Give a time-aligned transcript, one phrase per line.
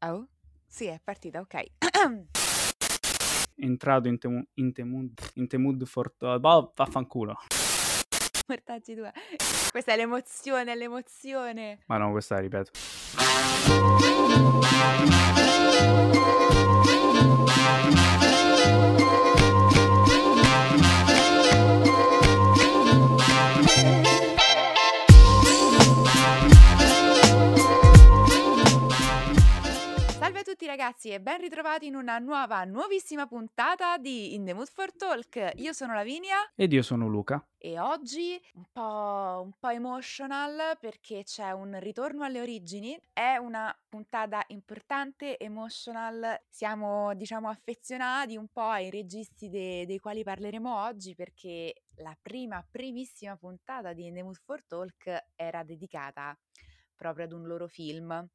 [0.00, 0.28] Oh?
[0.66, 1.64] Sì, è partita, ok.
[3.56, 6.14] Entrato in, temu- in, temu- in the mood for...
[6.16, 7.36] Boh, vaffanculo.
[8.46, 9.12] Mortaggi due.
[9.70, 11.80] Questa è l'emozione, è l'emozione.
[11.86, 12.70] Ma no, questa la ripeto.
[30.68, 35.52] Ragazzi e ben ritrovati in una nuova, nuovissima puntata di In the Mood for Talk.
[35.54, 37.42] Io sono Lavinia Ed io sono Luca.
[37.56, 43.00] e oggi un po', un po' emotional perché c'è un ritorno alle origini.
[43.14, 46.38] È una puntata importante, emotional.
[46.50, 52.62] Siamo, diciamo, affezionati un po' ai registi de- dei quali parleremo oggi perché la prima,
[52.70, 56.38] primissima puntata di In the Mood for Talk era dedicata
[56.94, 58.28] proprio ad un loro film.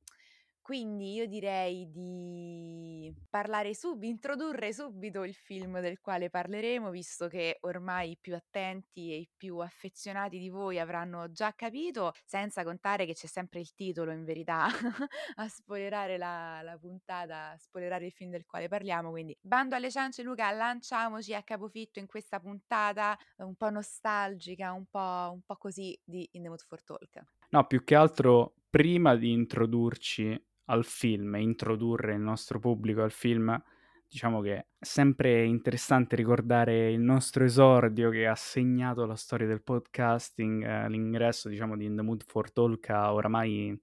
[0.64, 7.58] Quindi io direi di parlare subito, introdurre subito il film del quale parleremo, visto che
[7.64, 13.06] ormai i più attenti e i più affezionati di voi avranno già capito, senza contare
[13.06, 14.68] che c'è sempre il titolo in verità
[15.36, 19.10] a spoilerare la, la puntata, a spoilerare il film del quale parliamo.
[19.12, 24.86] Quindi bando alle ciance, Luca, lanciamoci a capofitto in questa puntata un po' nostalgica, un
[24.86, 27.22] po', un po' così di In the Mood for Talk.
[27.50, 33.62] No, più che altro, prima di introdurci al film introdurre il nostro pubblico al film,
[34.08, 39.64] diciamo che è sempre interessante ricordare il nostro esordio che ha segnato la storia del
[39.64, 43.80] podcasting, eh, l'ingresso, diciamo, di In the Mood for Talk oramai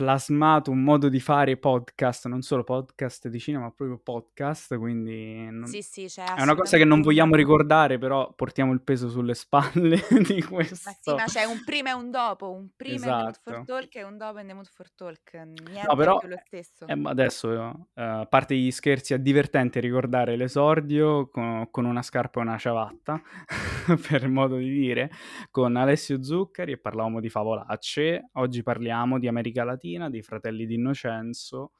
[0.00, 5.46] plasmato un modo di fare podcast, non solo podcast di cinema, ma proprio podcast, quindi
[5.50, 5.66] non...
[5.66, 9.34] Sì, sì, c'è è una cosa che non vogliamo ricordare, però portiamo il peso sulle
[9.34, 10.88] spalle di questo.
[10.88, 13.52] Ma sì, ma c'è un prima e un dopo, un prima in The Mood for
[13.52, 13.72] Esatto.
[13.74, 15.34] Talk e un dopo in The Mood for Talk.
[15.34, 16.86] Niente No, però lo stesso.
[16.86, 17.52] eh, adesso,
[17.92, 22.56] eh, a parte gli scherzi, è divertente ricordare l'esordio con, con una scarpa e una
[22.56, 23.20] ciabatta,
[24.08, 25.10] per modo di dire,
[25.50, 28.30] con Alessio Zuccari e parlavamo di favolacce.
[28.32, 31.72] Oggi parliamo di America Latina, dei Fratelli d'Innocenzo,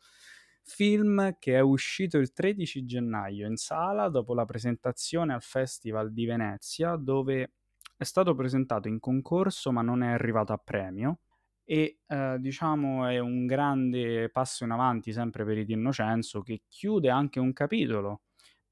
[0.62, 6.26] film che è uscito il 13 gennaio in sala dopo la presentazione al Festival di
[6.26, 7.52] Venezia, dove
[7.96, 11.20] è stato presentato in concorso ma non è arrivato a premio.
[11.64, 17.10] E eh, diciamo è un grande passo in avanti sempre per il Innocenzo che chiude
[17.10, 18.22] anche un capitolo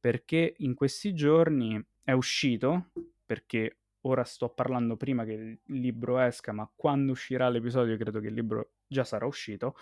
[0.00, 2.91] perché in questi giorni è uscito
[3.25, 8.28] perché ora sto parlando prima che il libro esca ma quando uscirà l'episodio credo che
[8.28, 9.76] il libro già sarà uscito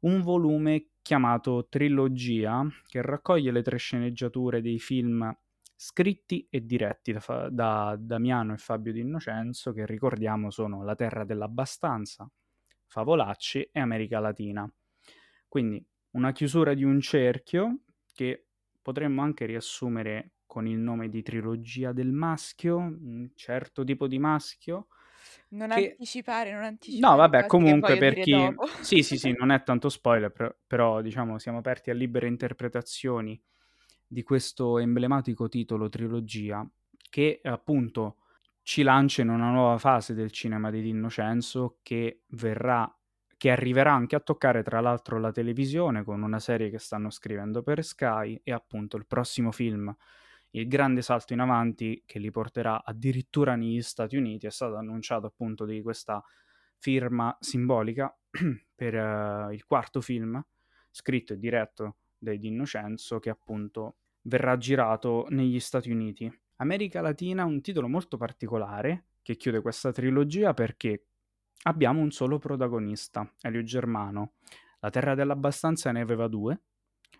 [0.00, 5.34] un volume chiamato Trilogia che raccoglie le tre sceneggiature dei film
[5.74, 12.28] scritti e diretti da, da Damiano e Fabio D'Innocenzo che ricordiamo sono La Terra dell'Abbastanza
[12.86, 14.70] Favolacci e America Latina.
[15.48, 17.78] Quindi una chiusura di un cerchio
[18.12, 18.46] che
[18.82, 24.88] potremmo anche riassumere con il nome di trilogia del maschio, un certo tipo di maschio.
[25.48, 27.10] Non che- anticipare, non anticipare.
[27.10, 28.36] No, vabbè, comunque per chi...
[28.82, 33.42] Sì, sì, sì, non è tanto spoiler, però, però, diciamo siamo aperti a libere interpretazioni
[34.06, 36.68] di questo emblematico titolo trilogia
[37.08, 38.18] che appunto
[38.60, 42.94] ci lancia in una nuova fase del cinema di Innocenzo che verrà
[43.38, 47.62] che arriverà anche a toccare tra l'altro la televisione con una serie che stanno scrivendo
[47.62, 49.92] per Sky e appunto il prossimo film
[50.54, 55.26] il grande salto in avanti che li porterà addirittura negli Stati Uniti è stato annunciato
[55.26, 56.22] appunto di questa
[56.78, 58.14] firma simbolica
[58.74, 60.44] per eh, il quarto film
[60.90, 66.30] scritto e diretto da Di Innocenzo che appunto verrà girato negli Stati Uniti.
[66.56, 71.06] America Latina un titolo molto particolare che chiude questa trilogia perché
[71.62, 74.34] abbiamo un solo protagonista, Elio Germano.
[74.80, 76.60] La Terra dell'Abbastanza ne aveva due.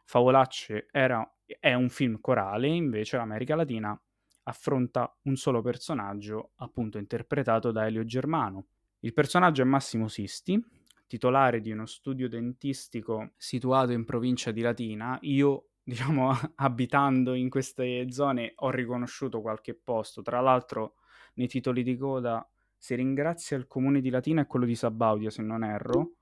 [0.04, 1.28] Favolacce era,
[1.60, 3.98] è un film corale, invece l'America Latina
[4.44, 8.66] affronta un solo personaggio, appunto interpretato da Elio Germano.
[9.00, 10.60] Il personaggio è Massimo Sisti,
[11.06, 15.18] titolare di uno studio dentistico situato in provincia di Latina.
[15.22, 20.22] Io, diciamo, abitando in queste zone ho riconosciuto qualche posto.
[20.22, 20.94] Tra l'altro,
[21.34, 25.42] nei titoli di coda si ringrazia il comune di Latina e quello di Sabaudia, se
[25.42, 26.14] non erro,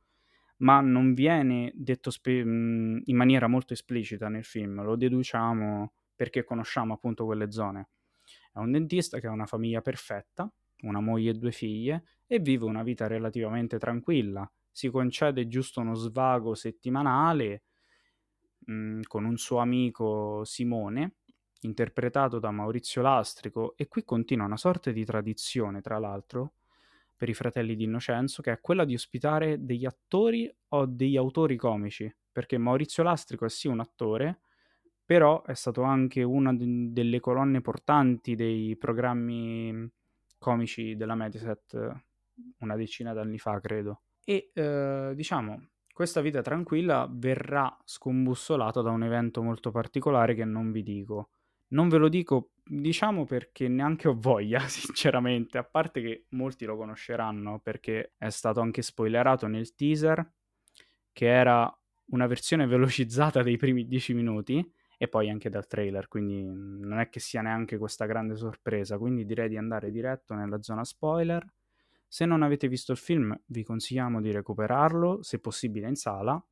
[0.61, 6.45] ma non viene detto spe- mh, in maniera molto esplicita nel film, lo deduciamo perché
[6.45, 7.89] conosciamo appunto quelle zone.
[8.53, 10.51] È un dentista che ha una famiglia perfetta,
[10.83, 14.51] una moglie e due figlie, e vive una vita relativamente tranquilla.
[14.71, 17.63] Si concede giusto uno svago settimanale
[18.67, 21.17] mh, con un suo amico Simone,
[21.63, 26.55] interpretato da Maurizio Lastrico, e qui continua una sorta di tradizione, tra l'altro,
[27.21, 31.57] per i fratelli di Innocenzo, che è quella di ospitare degli attori o degli autori
[31.57, 34.41] comici, perché Maurizio Lastrico è sì un attore,
[35.05, 39.87] però è stato anche una de- delle colonne portanti dei programmi
[40.39, 41.93] comici della Mediaset
[42.61, 44.01] una decina d'anni fa, credo.
[44.25, 50.73] E eh, diciamo, questa vita tranquilla verrà scombussolata da un evento molto particolare che non
[50.73, 51.33] vi dico.
[51.73, 56.77] Non ve lo dico, diciamo perché neanche ho voglia, sinceramente, a parte che molti lo
[56.77, 60.33] conosceranno perché è stato anche spoilerato nel teaser,
[61.13, 61.73] che era
[62.07, 64.65] una versione velocizzata dei primi dieci minuti
[64.99, 69.25] e poi anche dal trailer, quindi non è che sia neanche questa grande sorpresa, quindi
[69.25, 71.45] direi di andare diretto nella zona spoiler.
[72.07, 76.45] Se non avete visto il film, vi consigliamo di recuperarlo, se possibile in sala,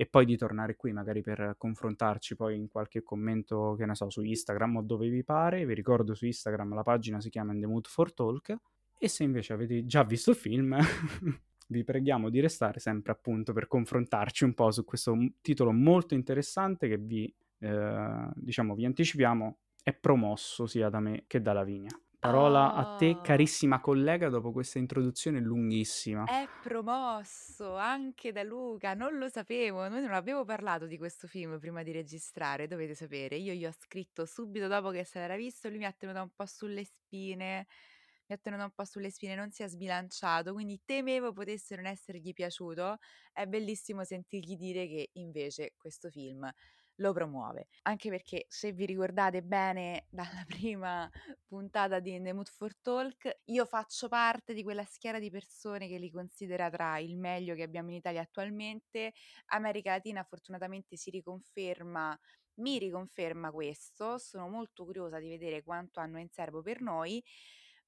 [0.00, 4.08] e poi di tornare qui magari per confrontarci poi in qualche commento, che ne so,
[4.08, 5.66] su Instagram o dove vi pare.
[5.66, 8.56] Vi ricordo su Instagram la pagina si chiama In the Mood for Talk.
[8.96, 10.74] E se invece avete già visto il film,
[11.68, 16.88] vi preghiamo di restare sempre appunto per confrontarci un po' su questo titolo molto interessante
[16.88, 21.90] che vi, eh, diciamo, vi anticipiamo è promosso sia da me che da Lavinia.
[22.20, 23.20] Parola a te, Oh.
[23.20, 26.30] carissima collega, dopo questa introduzione lunghissima.
[26.30, 31.58] È promosso anche da Luca, non lo sapevo, noi non avevo parlato di questo film
[31.58, 33.36] prima di registrare, dovete sapere.
[33.36, 36.30] Io gli ho scritto subito dopo che se l'era visto, lui mi ha tenuto un
[36.34, 37.66] po' sulle spine,
[38.26, 41.86] mi ha tenuto un po' sulle spine, non si è sbilanciato, quindi temevo potesse non
[41.86, 42.98] essergli piaciuto.
[43.32, 46.48] È bellissimo sentirgli dire che invece questo film
[47.00, 47.68] lo promuove.
[47.82, 51.10] Anche perché se vi ricordate bene dalla prima
[51.46, 55.98] puntata di the Mood for Talk, io faccio parte di quella schiera di persone che
[55.98, 59.12] li considera tra il meglio che abbiamo in Italia attualmente.
[59.46, 62.18] America Latina fortunatamente si riconferma
[62.60, 67.22] mi riconferma questo, sono molto curiosa di vedere quanto hanno in serbo per noi.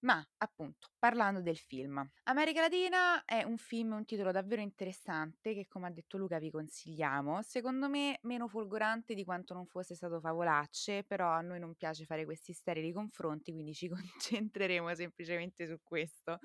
[0.04, 5.68] Ma appunto, parlando del film, America Latina è un film, un titolo davvero interessante che
[5.68, 10.18] come ha detto Luca vi consigliamo, secondo me meno folgorante di quanto non fosse stato
[10.18, 13.88] Favolacce, però a noi non piace fare questi sterili confronti, quindi ci
[14.42, 16.40] concentreremo semplicemente su questo.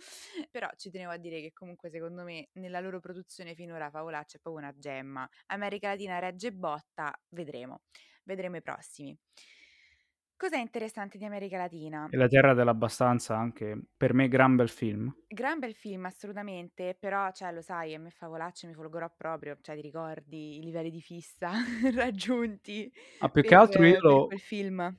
[0.52, 4.40] Però ci tenevo a dire che comunque secondo me nella loro produzione finora Favolacce è
[4.40, 5.28] proprio una gemma.
[5.48, 7.82] America Latina regge botta, vedremo,
[8.24, 9.18] vedremo i prossimi.
[10.38, 12.10] Cos'è interessante di America Latina?
[12.10, 15.16] E La Terra dell'Abbastanza anche, per me, gran bel film.
[15.30, 19.76] Gran bel film, assolutamente, però, cioè, lo sai, a me Favolacci mi folgorò proprio, cioè,
[19.76, 21.52] ti ricordi i livelli di fissa
[21.94, 22.90] raggiunti
[23.20, 24.28] Ah, più che per, altro io per lo...
[24.28, 24.98] quel film?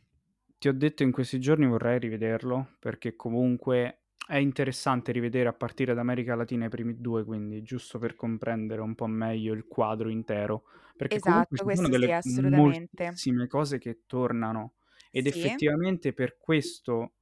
[0.59, 5.95] Ti ho detto in questi giorni vorrei rivederlo, perché comunque è interessante rivedere a partire
[5.95, 10.09] da America Latina i primi due, quindi giusto per comprendere un po' meglio il quadro
[10.09, 10.65] intero,
[10.97, 13.21] perché comunque Esatto, ci sono questo sì, delle assolutamente.
[13.21, 14.75] moltissime cose che tornano
[15.11, 15.59] ed Sì.
[15.59, 17.15] effettivamente per questo,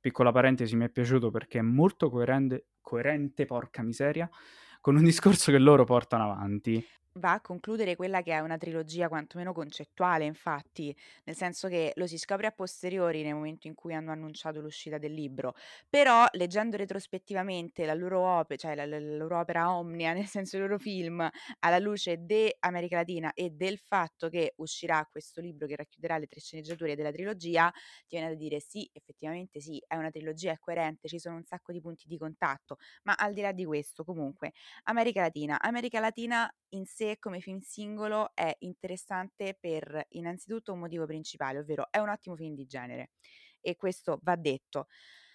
[0.00, 4.28] piccola parentesi, mi è piaciuto perché è molto coerente, coerente, porca miseria,
[4.80, 6.84] con un discorso che loro portano avanti.
[7.16, 12.06] Va a concludere quella che è una trilogia quantomeno concettuale, infatti, nel senso che lo
[12.06, 15.54] si scopre a posteriori nel momento in cui hanno annunciato l'uscita del libro,
[15.90, 20.56] però leggendo retrospettivamente la loro, op- cioè la, la- la loro opera omnia, nel senso
[20.56, 21.28] i loro film,
[21.58, 26.26] alla luce di America Latina e del fatto che uscirà questo libro che racchiuderà le
[26.26, 27.70] tre sceneggiature della trilogia,
[28.06, 31.44] ti viene da dire sì, effettivamente sì, è una trilogia, è coerente, ci sono un
[31.44, 34.52] sacco di punti di contatto, ma al di là di questo, comunque,
[34.84, 41.06] America Latina, America Latina in sé come film singolo è interessante per innanzitutto un motivo
[41.06, 43.10] principale, ovvero è un ottimo film di genere
[43.60, 44.86] e questo va detto.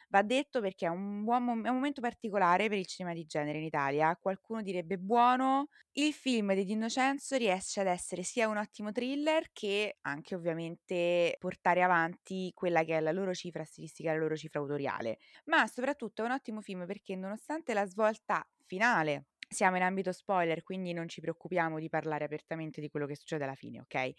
[0.10, 3.58] Va detto perché è un, mom- è un momento particolare per il cinema di genere
[3.58, 4.16] in Italia.
[4.16, 5.68] Qualcuno direbbe buono.
[5.92, 11.84] Il film di Innocenzo riesce ad essere sia un ottimo thriller che anche ovviamente portare
[11.84, 15.18] avanti quella che è la loro cifra stilistica, la loro cifra autoriale.
[15.46, 20.64] Ma soprattutto è un ottimo film perché nonostante la svolta finale siamo in ambito spoiler,
[20.64, 24.14] quindi non ci preoccupiamo di parlare apertamente di quello che succede alla fine, ok?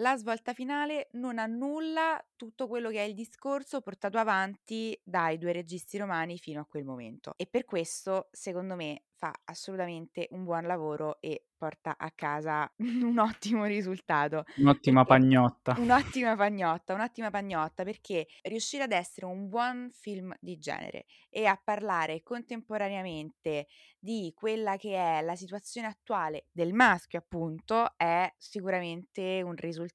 [0.00, 5.50] La svolta finale non annulla tutto quello che è il discorso portato avanti dai due
[5.50, 7.34] registi romani fino a quel momento.
[7.36, 13.18] E per questo, secondo me, fa assolutamente un buon lavoro e porta a casa un
[13.18, 14.44] ottimo risultato.
[14.58, 15.74] Un'ottima Perché pagnotta.
[15.78, 21.60] Un'ottima pagnotta, un'ottima pagnotta perché riuscire ad essere un buon film di genere e a
[21.62, 23.66] parlare contemporaneamente
[23.98, 29.86] di quella che è la situazione attuale del maschio, appunto, è sicuramente un risultato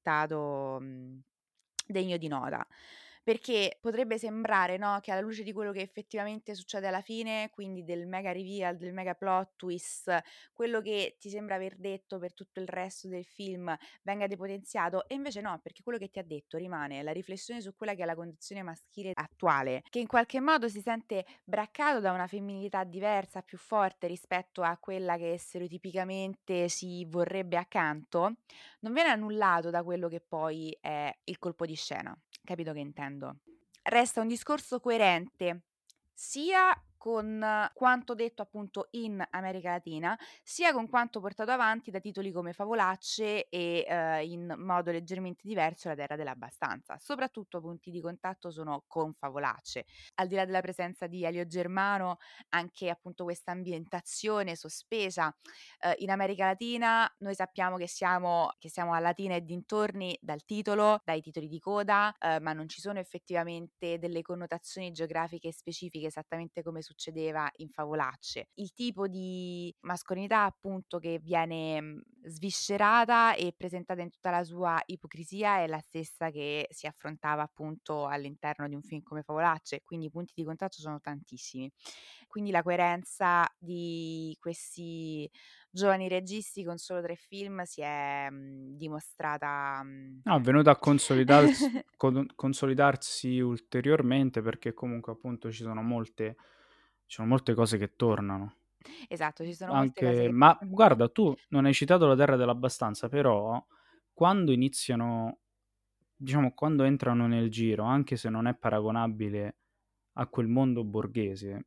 [0.80, 1.20] mh,
[1.86, 2.66] degno di nota.
[3.24, 7.82] Perché potrebbe sembrare, no, che alla luce di quello che effettivamente succede alla fine, quindi
[7.82, 10.20] del mega reveal, del mega plot twist,
[10.52, 15.14] quello che ti sembra aver detto per tutto il resto del film venga depotenziato e
[15.14, 18.04] invece no, perché quello che ti ha detto rimane la riflessione su quella che è
[18.06, 23.40] la condizione maschile attuale, che in qualche modo si sente braccato da una femminilità diversa,
[23.40, 28.34] più forte rispetto a quella che stereotipicamente si vorrebbe accanto,
[28.80, 32.14] non viene annullato da quello che poi è il colpo di scena.
[32.44, 33.38] Capito che intendo?
[33.82, 35.62] Resta un discorso coerente
[36.12, 42.32] sia con quanto detto appunto in America Latina, sia con quanto portato avanti da titoli
[42.32, 46.96] come Favolacce e eh, in modo leggermente diverso La Terra dell'Abbastanza.
[46.98, 49.84] Soprattutto punti di contatto sono con Favolacce.
[50.14, 52.16] Al di là della presenza di Elio Germano,
[52.48, 55.30] anche appunto questa ambientazione sospesa
[55.80, 60.42] eh, in America Latina, noi sappiamo che siamo, che siamo a Latina e dintorni dal
[60.46, 66.06] titolo, dai titoli di coda, eh, ma non ci sono effettivamente delle connotazioni geografiche specifiche
[66.06, 68.48] esattamente come succede succedeva in Favolacce.
[68.54, 74.80] Il tipo di mascolinità appunto che viene mhmm, sviscerata e presentata in tutta la sua
[74.86, 80.06] ipocrisia è la stessa che si affrontava appunto all'interno di un film come Favolacce, quindi
[80.06, 81.70] i punti di contatto sono tantissimi.
[82.28, 85.30] Quindi la coerenza di questi
[85.70, 89.82] giovani registi con solo tre film si è mh, mhmm, dimostrata...
[89.82, 89.88] Mh...
[89.88, 91.84] Mhmm no, è venuta a consolidarsi,
[92.34, 96.36] consolidarsi ulteriormente perché comunque appunto ci sono molte
[97.06, 98.56] ci sono molte cose che tornano.
[99.08, 102.36] Esatto, ci sono Anche, molte cose che Ma guarda, tu non hai citato la Terra
[102.36, 103.64] dell'Abbastanza, però
[104.12, 105.40] quando iniziano,
[106.16, 109.56] diciamo, quando entrano nel giro, anche se non è paragonabile
[110.14, 111.66] a quel mondo borghese,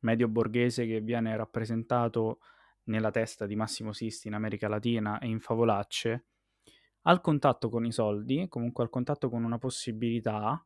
[0.00, 2.38] medio borghese che viene rappresentato
[2.84, 6.26] nella testa di Massimo Sisti in America Latina e in Favolacce,
[7.02, 10.64] al contatto con i soldi, comunque al contatto con una possibilità,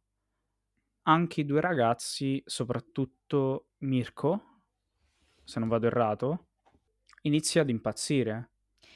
[1.02, 4.62] anche i due ragazzi, soprattutto Mirko,
[5.44, 6.48] se non vado errato,
[7.22, 8.50] inizia ad impazzire.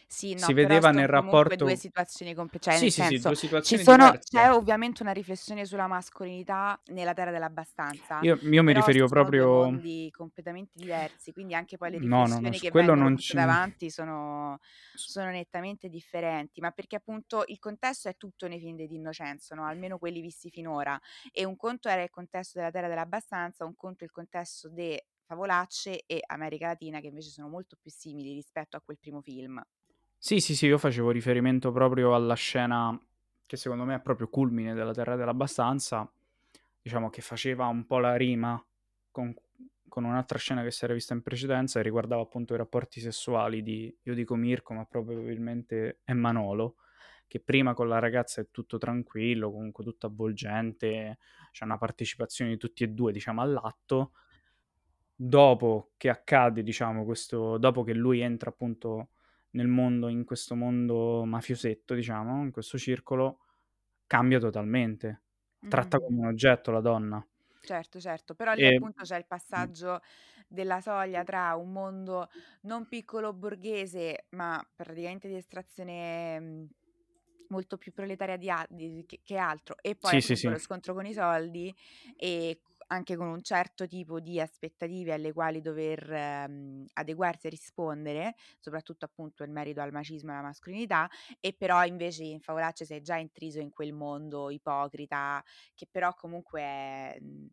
[0.06, 3.34] Sì, no, si vedeva nel rapporto due situazioni comp cioè sì, sì, senso, sì, due
[3.34, 8.20] situazioni ci sono c'è ovviamente una riflessione sulla mascolinità nella Terra dell'Abbastanza.
[8.22, 12.48] Io, io mi riferivo proprio due mondi completamente diversi, quindi anche poi le riflessioni no,
[12.48, 13.38] no, che vengono non portate ci...
[13.38, 14.58] avanti sono,
[14.94, 19.64] sono nettamente differenti, ma perché appunto il contesto è tutto nei film di Innocenzo, no?
[19.64, 20.98] almeno quelli visti finora,
[21.32, 26.04] e un conto era il contesto della Terra dell'Abbastanza, un conto il contesto di Favolacce
[26.06, 29.62] e America Latina, che invece sono molto più simili rispetto a quel primo film.
[30.26, 32.98] Sì, sì, sì, io facevo riferimento proprio alla scena
[33.44, 36.10] che secondo me è proprio culmine della Terra dell'Abbastanza,
[36.80, 38.62] diciamo che faceva un po' la rima
[39.10, 39.34] con,
[39.86, 43.62] con un'altra scena che si era vista in precedenza e riguardava appunto i rapporti sessuali
[43.62, 46.76] di, io dico Mirko, ma probabilmente è Manolo,
[47.28, 51.18] che prima con la ragazza è tutto tranquillo, comunque tutto avvolgente,
[51.52, 54.12] c'è una partecipazione di tutti e due, diciamo, all'atto.
[55.16, 59.10] Dopo che accade, diciamo, questo, dopo che lui entra appunto
[59.54, 63.40] nel mondo, in questo mondo mafiosetto, diciamo, in questo circolo,
[64.06, 65.22] cambia totalmente.
[65.68, 66.06] Tratta mm-hmm.
[66.06, 67.26] come un oggetto la donna.
[67.60, 68.74] Certo, certo, però lì e...
[68.74, 70.00] appunto c'è il passaggio
[70.46, 72.28] della soglia tra un mondo
[72.62, 76.68] non piccolo borghese, ma praticamente di estrazione
[77.48, 80.48] molto più proletaria di, di, che, che, altro, e poi sì, sì, sì.
[80.48, 81.74] lo scontro con i soldi
[82.16, 82.60] e
[82.94, 89.04] anche con un certo tipo di aspettative alle quali dover ehm, adeguarsi e rispondere, soprattutto
[89.04, 91.08] appunto in merito al macismo e alla mascolinità,
[91.40, 95.42] e però invece in Favolacce sei già intriso in quel mondo ipocrita
[95.74, 97.48] che però comunque è, mhmm,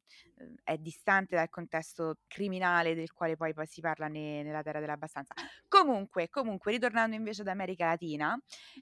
[0.64, 5.34] è distante dal contesto criminale del quale poi, poi si parla ne, nella Terra dell'Abbastanza.
[5.68, 8.38] Comunque, comunque, ritornando invece ad America Latina,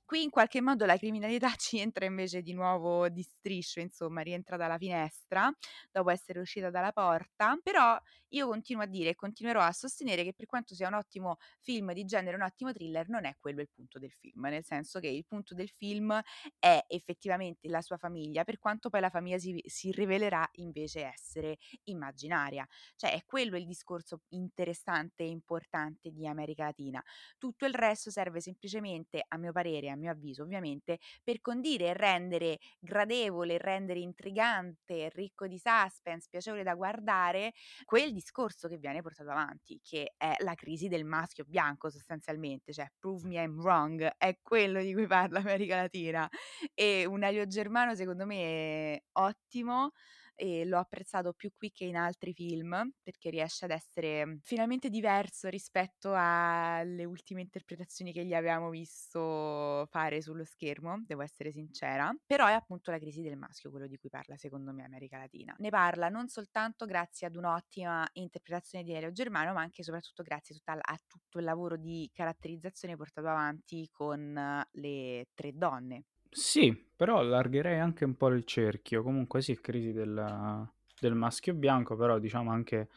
[0.06, 4.58] qui in qualche modo la criminalità ci entra invece di nuovo di striscio, insomma, rientra
[4.58, 5.52] dalla finestra
[5.92, 7.98] dopo essere uscita dalla porta, però
[8.30, 11.94] io continuo a dire e continuerò a sostenere che per quanto sia un ottimo film
[11.94, 15.08] di genere, un ottimo thriller, non è quello il punto del film, nel senso che
[15.08, 16.20] il punto del film
[16.60, 21.58] è effettivamente la sua famiglia, per quanto poi la famiglia si, si rivelerà invece essere
[21.86, 22.68] immaginaria.
[22.96, 27.04] Cioè è quello il discorso interessante e importante di America Latina.
[27.38, 31.94] Tutto il resto serve semplicemente, a mio parere, a mio avviso ovviamente, per condire e
[31.94, 37.54] rendere gradevole, rendere intrigante, ricco di suspense, piacevole da guardare,
[37.86, 42.88] quel discorso che viene portato avanti, che è la crisi del maschio bianco sostanzialmente, cioè
[42.98, 46.28] prove me I'm wrong, è quello di cui parla America Latina.
[46.74, 49.92] E un Elio Germano secondo me è ottimo
[50.40, 55.50] e l'ho apprezzato più qui che in altri film perché riesce ad essere finalmente diverso
[55.50, 62.16] rispetto alle ultime interpretazioni che gli avevamo visto fare sullo schermo, devo essere sincera.
[62.26, 65.54] Però è appunto la crisi del maschio quello di cui parla secondo me America Latina.
[65.58, 70.24] Ne parla non soltanto grazie ad un'ottima interpretazione di Elio Germano, ma anche e soprattutto
[70.24, 76.06] grazie a tutto il lavoro di caratterizzazione portato avanti con le tre donne.
[76.32, 79.04] Sì, però allargherei anche un po' il cerchio.
[79.04, 80.68] Comunque sì, crisi del,
[81.00, 82.90] del maschio bianco, però diciamo anche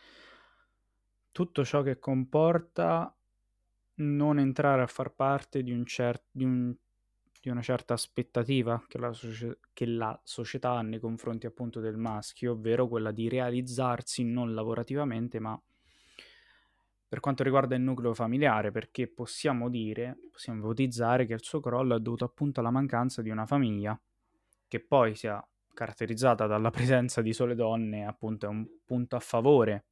[1.30, 3.14] tutto ciò che comporta
[3.94, 6.74] non entrare a far parte di, un cer- di, un,
[7.40, 11.96] di una certa aspettativa che la, socie- che la, società ha nei confronti appunto del
[11.96, 15.60] maschio, ovvero quella di realizzarsi non lavorativamente ma
[17.12, 21.94] per quanto riguarda il nucleo familiare, perché possiamo dire, possiamo ipotizzare che il suo crollo
[21.94, 24.00] è dovuto appunto alla mancanza di una famiglia
[24.66, 29.88] che poi sia caratterizzata dalla presenza di sole donne, appunto è un punto a favore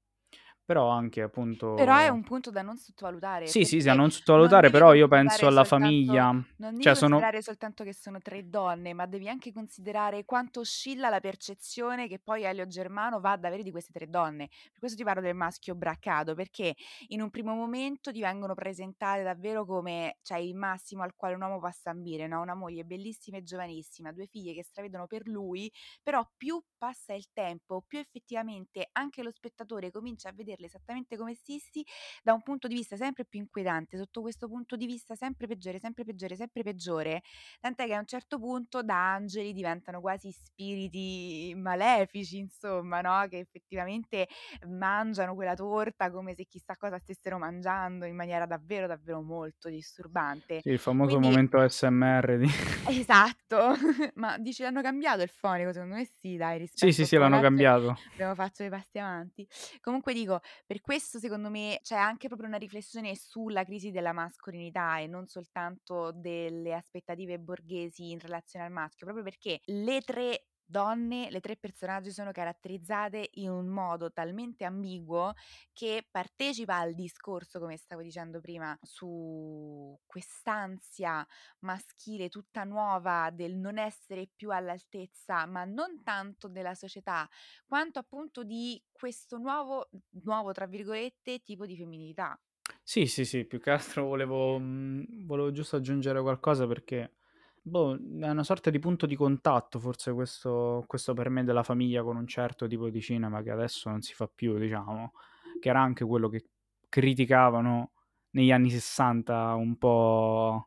[0.71, 1.75] però anche appunto...
[1.75, 3.49] Però è un punto da non sottovalutare.
[3.49, 6.31] Sì, sì, da non sottovalutare, non però io penso alla soltanto, famiglia.
[6.31, 7.43] Non devi cioè, considerare sono...
[7.43, 12.45] soltanto che sono tre donne, ma devi anche considerare quanto oscilla la percezione che poi
[12.45, 14.47] Elio Germano va ad avere di queste tre donne.
[14.47, 16.77] Per questo ti parlo del maschio braccato, perché
[17.09, 21.43] in un primo momento ti vengono presentate davvero come cioè, il massimo al quale un
[21.43, 22.43] uomo possa ambire, no?
[22.43, 25.69] una moglie bellissima e giovanissima, due figlie che stravedono per lui,
[26.01, 31.17] però più passa il tempo, più effettivamente anche lo spettatore comincia a vedere vederle esattamente
[31.17, 31.85] come Sissi
[32.23, 35.79] da un punto di vista sempre più inquietante, sotto questo punto di vista sempre peggiore,
[35.79, 37.23] sempre peggiore, sempre peggiore,
[37.59, 43.27] tant'è che a un certo punto da angeli diventano quasi spiriti malefici, insomma, no?
[43.29, 44.29] Che effettivamente
[44.67, 50.61] mangiano quella torta come se chissà cosa stessero mangiando in maniera davvero, davvero molto disturbante.
[50.63, 51.29] Sì, il famoso Quindi...
[51.29, 52.49] momento SMR di...
[53.01, 53.75] Esatto,
[54.17, 55.73] ma dici l'hanno cambiato il fonico?
[55.73, 57.99] Secondo me sì, dai, rispetto Sì, sì, sì, l'hanno cambiato.
[58.13, 59.47] Abbiamo fatto dei passi avanti.
[59.81, 64.99] Comunque dico, per questo secondo me c'è anche proprio una riflessione sulla crisi della mascolinità
[64.99, 71.31] e non soltanto delle aspettative borghesi in relazione al maschio, proprio perché le tre donne,
[71.31, 75.33] le tre personaggi sono caratterizzate in un modo talmente ambiguo
[75.73, 81.27] che partecipa al discorso, come stavo dicendo prima, su quest'ansia
[81.61, 87.29] maschile tutta nuova del non essere più all'altezza, ma non tanto della società,
[87.67, 89.89] quanto appunto di questo nuovo,
[90.25, 92.39] nuovo tra virgolette, tipo di femminilità.
[92.83, 97.20] Sì, sì, sì, più che altro volevo, mh, volevo giusto aggiungere qualcosa perché
[97.63, 102.03] Boh, è una sorta di punto di contatto, forse questo, questo per me della famiglia
[102.03, 105.13] con un certo tipo di cinema che adesso non si fa più, diciamo,
[105.61, 106.47] che era anche quello che
[106.89, 107.93] criticavano
[108.31, 110.67] negli anni 60 un po'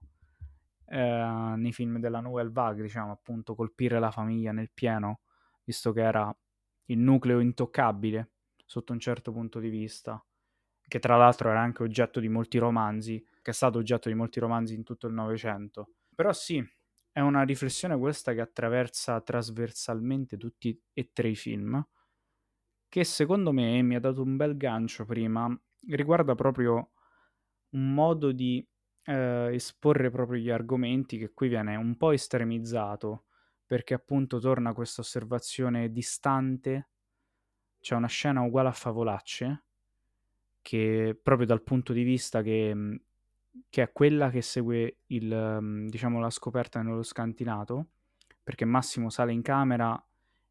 [0.86, 5.22] eh, nei film della Nouvelle Vague, diciamo, appunto colpire la famiglia nel pieno,
[5.64, 6.36] visto che era
[6.88, 8.32] il nucleo intoccabile
[8.66, 10.24] sotto un certo punto di vista,
[10.88, 14.40] che tra l'altro era anche oggetto di molti romanzi, che è stato oggetto di molti
[14.40, 15.90] romanzi in tutto il Novecento.
[16.16, 16.64] Però sì,
[17.14, 21.88] è una riflessione questa che attraversa trasversalmente tutti e tre i film,
[22.90, 25.48] che secondo me mi ha dato un bel gancio prima,
[25.88, 26.92] riguarda proprio
[27.70, 28.68] un modo di
[29.04, 33.26] eh, esporre proprio gli argomenti che qui viene un po' estremizzato,
[33.64, 36.90] perché appunto torna questa osservazione distante,
[37.80, 39.66] c'è una scena uguale a Favolacce,
[40.64, 43.00] che proprio dal punto di vista che
[43.70, 45.28] che è quella che segue il,
[45.62, 47.88] mhmm, diciamo, la scoperta nello scantinato,
[48.44, 50.02] perché Massimo sale in camera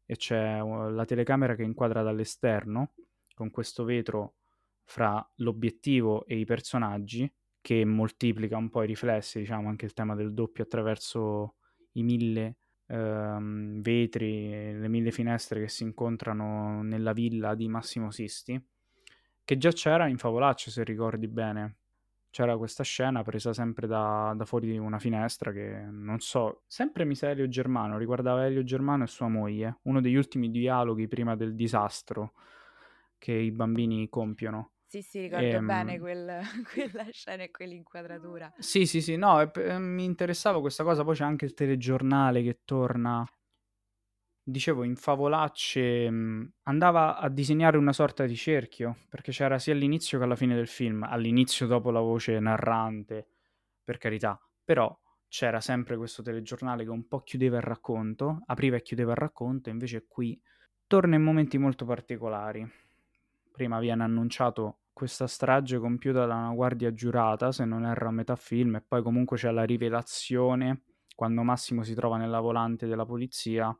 [0.05, 2.93] e c'è la telecamera che inquadra dall'esterno,
[3.33, 4.35] con questo vetro
[4.83, 10.15] fra l'obiettivo e i personaggi, che moltiplica un po' i riflessi, diciamo, anche il tema
[10.15, 11.55] del doppio attraverso
[11.93, 18.61] i mille ehm, vetri, le mille finestre che si incontrano nella villa di Massimo Sisti,
[19.45, 21.77] che già c'era in Favolaccio, se ricordi bene,
[22.33, 27.13] c'era questa scena presa sempre da, da, fuori una finestra che non so, sempre mi
[27.13, 31.53] sa Elio Germano, riguardava Elio Germano e sua moglie, uno degli ultimi dialoghi prima del
[31.53, 32.33] disastro
[33.19, 34.71] che i bambini compiono.
[34.83, 36.41] Sì, sì, ricordo e, ehm, bene quel,
[36.73, 38.51] quella scena e quell'inquadratura.
[38.57, 42.61] Sì, sì, sì, no, e, mi interessava questa cosa, poi c'è anche il telegiornale che
[42.65, 43.23] torna
[44.43, 49.73] dicevo, in Favolacce mh, mhmm, andava a disegnare una sorta di cerchio, perché c'era sia
[49.73, 53.27] all'inizio che alla fine del film, all'inizio dopo la voce narrante,
[53.83, 58.81] per carità, però c'era sempre questo telegiornale che un po' chiudeva il racconto, apriva e
[58.81, 60.39] chiudeva il racconto, invece qui
[60.87, 62.69] torna in momenti molto particolari.
[63.51, 68.35] Prima viene annunciato questa strage compiuta da una guardia giurata, se non erro a metà
[68.35, 70.83] film, e poi comunque c'è la rivelazione
[71.15, 73.75] quando Massimo si trova nella volante della polizia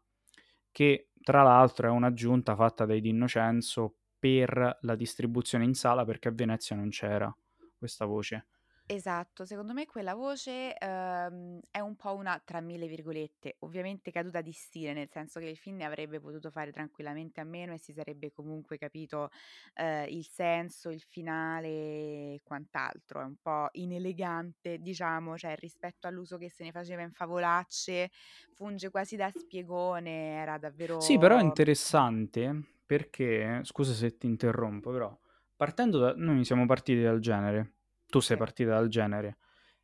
[0.74, 6.34] che tra l'altro è un'aggiunta fatta dai D'Innocenzo per la distribuzione in sala perché a
[6.34, 7.34] Venezia non c'era
[7.78, 8.48] questa voce.
[8.90, 14.42] Esatto, secondo me quella voce, ehm, è un po' una, tra mille virgolette, ovviamente caduta
[14.42, 17.78] di stile, nel senso che il film ne avrebbe potuto fare tranquillamente a meno e
[17.80, 19.30] si sarebbe comunque capito,
[19.76, 23.22] ehm, il senso, il finale e quant'altro.
[23.22, 28.10] È un po' inelegante, diciamo, cioè rispetto all'uso che se ne faceva in Favolacce,
[28.52, 30.58] funge quasi da spiegone, era
[31.02, 35.18] Sì, però è davvero interessante perché, scusa se ti interrompo, però
[35.56, 37.74] partendo da noi siamo partiti dal genere,
[38.14, 39.38] tu sei partita dal genere.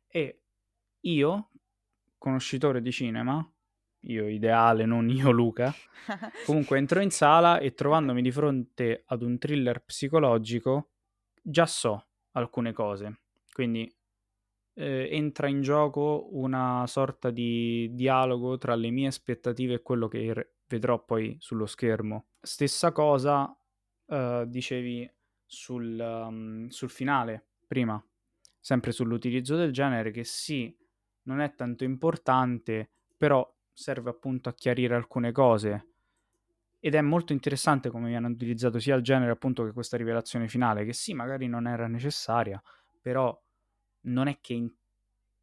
[0.06, 0.42] E
[1.00, 1.50] io,
[2.16, 3.44] conoscitore di cinema,
[4.02, 5.74] io ideale, non io Luca,
[6.46, 10.90] comunque entro in sala e trovandomi di fronte ad un thriller psicologico
[11.42, 13.92] già so alcune cose, quindi
[14.74, 20.32] eh, entra in gioco una sorta di dialogo tra le mie aspettative e quello che
[20.32, 22.26] r- vedrò poi sullo schermo.
[22.40, 23.52] Stessa cosa
[24.06, 25.12] eh, dicevi
[25.44, 28.04] sul, um, sul finale prima,
[28.60, 30.74] sempre sull'utilizzo del genere, che sì,
[31.22, 35.86] non è tanto importante, però serve appunto a chiarire alcune cose.
[36.78, 40.84] Ed è molto interessante come viene utilizzato sia il genere appunto che questa rivelazione finale,
[40.84, 42.62] che sì, magari non era necessaria,
[43.00, 43.38] però
[44.02, 44.72] non è che in-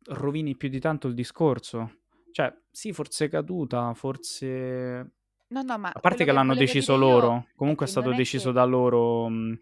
[0.09, 1.99] rovini più di tanto il discorso.
[2.31, 5.11] Cioè, sì, forse è caduta, forse...
[5.49, 8.65] No, no, ma A parte che l'hanno deciso loro, comunque è stato deciso che da
[8.65, 9.59] loro mh,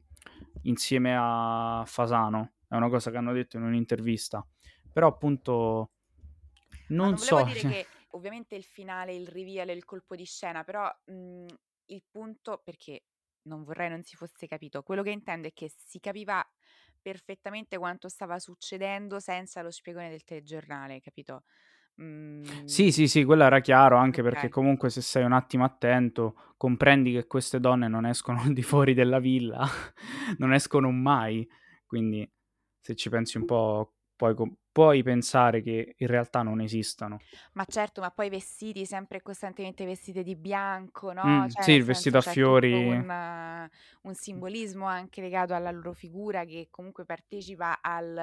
[0.63, 4.45] insieme a Fasano, è una cosa che hanno detto in un'intervista.
[4.91, 5.91] Però appunto
[6.87, 10.89] non non so, dire che ovviamente il finale, il reveal il colpo di scena, però,
[11.05, 11.45] mhmm,
[11.87, 13.05] il punto perché
[13.43, 16.43] non vorrei non si fosse capito, quello che intendo è che si capiva
[17.01, 21.43] perfettamente quanto stava succedendo senza lo spiegone del telegiornale, capito?
[22.65, 24.49] Sì, Mhmm, sì, sì, quello era chiaro, anche perché okay.
[24.49, 29.19] comunque se sei un attimo attento, comprendi che queste donne non escono di fuori della
[29.19, 29.65] villa,
[30.37, 31.47] non escono mai,
[31.85, 32.29] quindi
[32.85, 33.89] se ci pensi un po'
[34.35, 37.23] com- puoi pensare che in realtà non esistano.
[37.53, 41.83] Ma certo, ma poi vestiti sempre costantemente vestite di bianco, no, Mm, cioè sì, il
[41.83, 43.67] vestito a fiori, un
[44.03, 48.15] un simbolismo anche legato alla loro figura che comunque partecipa al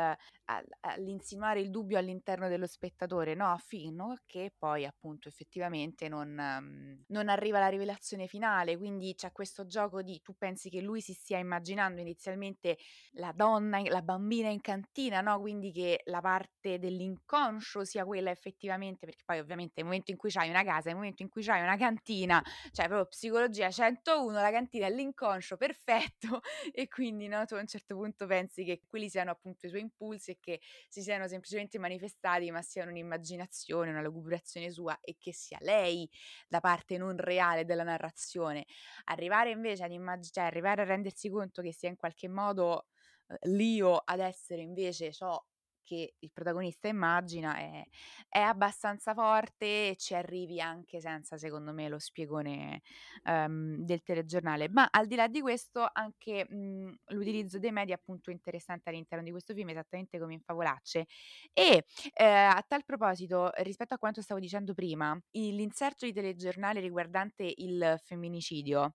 [0.45, 6.29] al all'insinuare il dubbio all'interno dello spettatore, no, fino a che poi appunto effettivamente non
[6.31, 11.01] mhmm, non arriva la rivelazione finale, quindi c'è questo gioco di tu pensi che lui
[11.01, 12.77] si stia immaginando inizialmente
[13.13, 19.07] la donna la bambina in cantina, no, quindi che la parte dell'inconscio sia quella effettivamente
[19.07, 21.63] perché poi ovviamente nel momento in cui c'hai una casa, nel momento in cui c'hai
[21.63, 26.41] una cantina, cioè proprio psicologia 101, la cantina è l'inconscio perfetto
[26.73, 29.81] e quindi, no, tu a un certo punto pensi che quelli siano appunto i suoi
[29.83, 35.33] impulsi e che si siano semplicemente manifestati, ma siano un'immaginazione, una lucubrazione sua e che
[35.33, 36.09] sia lei
[36.49, 38.65] la parte non reale della narrazione.
[39.05, 42.87] Arrivare invece ad immag cioè arrivare a rendersi conto che sia in qualche modo
[43.29, 45.43] uhm, l'io ad essere invece ciò
[45.83, 47.85] che il protagonista immagina è
[48.29, 52.81] è abbastanza forte e ci arrivi anche senza, secondo me, lo spiegone,
[53.25, 54.69] ehm, del telegiornale.
[54.71, 59.25] Ma al di là di questo anche, mhmm, l'utilizzo dei media appunto è interessante all'interno
[59.25, 61.07] di questo film, esattamente come in Favolacce.
[61.53, 66.81] E, ehm, a tal proposito, rispetto a quanto stavo dicendo prima, i l'inserto di telegiornale
[66.81, 68.95] riguardante il femminicidio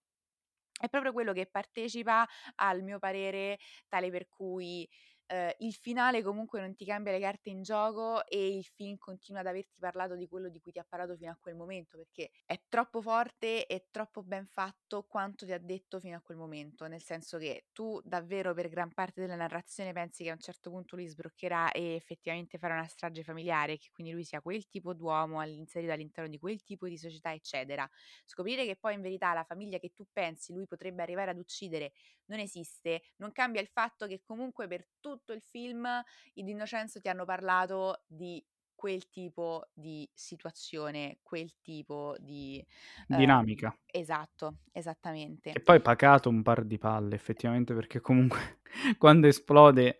[0.79, 4.87] è proprio quello che partecipa al mio parere, tale per cui,
[5.27, 9.41] ehm, il finale comunque non ti cambia le carte in gioco e il film continua
[9.41, 12.31] ad averti parlato di quello di cui ti ha parlato fino a quel momento, perché
[12.45, 16.87] è troppo forte e troppo ben fatto quanto ti ha detto fino a quel momento.
[16.87, 20.69] Nel senso che tu davvero per gran parte della narrazione pensi che a un certo
[20.69, 24.93] punto lui sbroccherà e effettivamente farà una strage familiare, che quindi lui sia quel tipo
[24.93, 27.87] d'uomo inserito all'interno di quel tipo di società, eccetera.
[28.25, 31.91] Scoprire che poi in verità la famiglia che tu pensi lui potrebbe arrivare ad uccidere
[32.27, 35.87] non esiste, non cambia il fatto che comunque per tutto il film
[36.33, 38.43] i Di Innocenzo ti hanno parlato di
[38.75, 42.63] quel tipo di situazione, quel tipo di
[43.09, 43.75] ehm, dinamica.
[43.87, 45.51] esatto, esattamente.
[45.53, 48.59] Che poi pacato un par di palle, effettivamente, perché comunque
[48.97, 49.95] quando esplode,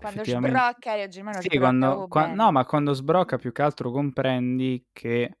[0.00, 0.58] Quando effettivamente...
[0.58, 5.38] sbrocca, Elio Germano Sì, quando, qua- no, ma quando sbrocca più che altro comprendi che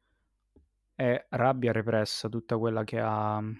[0.94, 3.52] è rabbia repressa tutta quella che ha mm,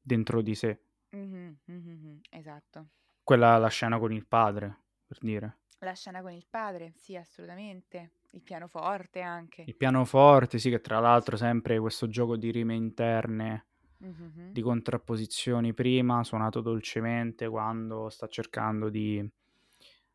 [0.00, 0.83] dentro di sé.
[1.16, 2.80] Mh-mh, mh-mh-mh, esatto.
[3.22, 5.58] Quella la scena con il padre, per dire.
[5.78, 8.14] La scena con il padre, sì assolutamente.
[8.30, 9.66] Il pianoforte anche.
[9.66, 13.66] Il pianoforte, sì, che tra l'altro sempre questo gioco di rime interne,
[14.00, 14.50] Mh-mh-mh.
[14.50, 19.26] di contrapposizioni prima, suonato dolcemente quando sta cercando di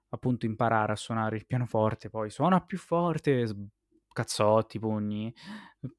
[0.10, 3.56] appunto imparare a suonare il pianoforte, poi suona più forte, s-
[4.12, 5.34] cazzotti, pugni,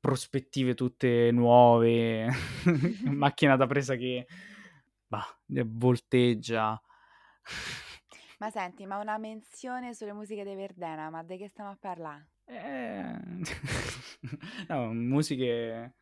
[0.00, 2.28] prospettive tutte nuove,
[3.04, 4.26] macchina da presa che
[5.11, 5.27] bah,
[5.66, 6.81] volteggia.
[8.38, 12.29] Ma senti, ma una menzione sulle musiche dei Verdena, ma di che stiamo a parlare?
[12.44, 13.18] Eh...
[14.68, 15.94] no, musiche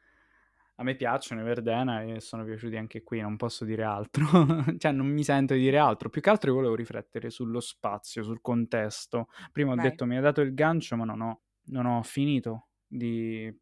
[0.81, 4.25] a me piacciono i Verdena e sono piaciuti anche qui, non posso dire altro.
[4.79, 6.11] cioè, non mi sento di dire altro.
[6.11, 9.29] Più che altro volevo riflettere sullo spazio, sul contesto.
[9.51, 9.87] Prima Vai.
[9.87, 11.40] ho detto mi ha dato il gancio, ma non ho,
[11.71, 13.53] non ho finito di,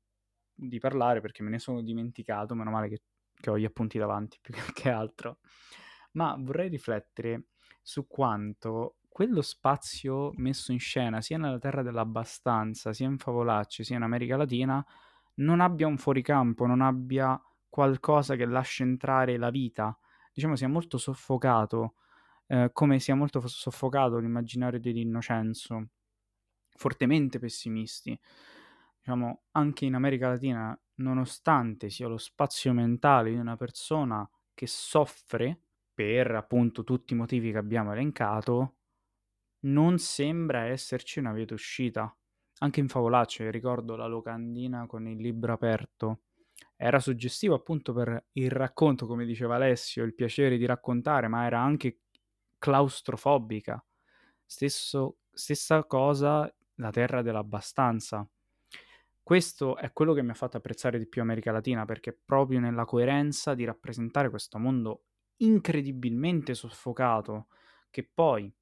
[0.53, 2.55] di, parlare perché me ne sono dimenticato.
[2.55, 3.01] Meno male che,
[3.38, 5.38] che ho gli appunti davanti più che altro.
[6.12, 7.49] Ma vorrei riflettere
[7.83, 13.96] su quanto quello spazio messo in scena sia nella Terra dell'Abbastanza, sia in Favolacci, sia
[13.96, 14.85] in America Latina,
[15.37, 19.99] non abbia un fuoricampo, non abbia qualcosa che lascia entrare la vita.
[20.33, 21.94] Diciamo sia molto soffocato,
[22.46, 25.88] eh, come sia molto soffocato l'immaginario dell'innocenzo,
[26.77, 28.18] fortemente pessimisti.
[29.07, 35.61] Diciamo, anche in America Latina, nonostante sia lo spazio mentale di una persona che soffre
[35.95, 38.79] per appunto tutti i motivi che abbiamo elencato,
[39.66, 42.12] non sembra esserci una via d'uscita
[42.59, 46.23] anche in Favolacce, ricordo la locandina con il libro aperto,
[46.77, 51.61] era suggestivo appunto per il racconto, come diceva Alessio, il piacere di raccontare, ma era
[51.61, 52.01] anche
[52.59, 53.85] claustrofobica.
[54.45, 58.29] Stesso, stessa cosa la terra dell'abbastanza.
[59.27, 62.85] Questo è quello che mi ha fatto apprezzare di più America Latina, perché proprio nella
[62.85, 65.07] coerenza di rappresentare questo mondo
[65.39, 67.49] incredibilmente soffocato,
[67.91, 68.55] che poi,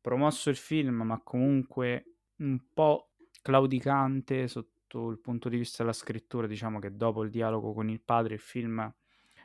[0.00, 6.46] promosso il film, ma comunque un po' claudicante sotto il punto di vista della scrittura,
[6.46, 8.94] diciamo che dopo il dialogo con il padre il film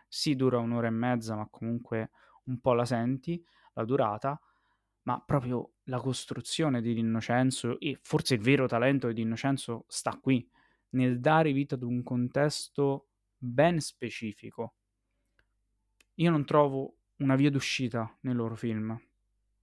[0.07, 2.11] sì dura un'ora e mezza, ma comunque
[2.43, 4.39] un po' la senti, la durata,
[5.05, 10.47] ma proprio la costruzione di Innocenzo e forse il vero talento di Innocenzo sta qui,
[10.89, 14.75] nel dare vita ad un contesto ben specifico.
[16.15, 18.97] Io non trovo una via d'uscita nei loro film,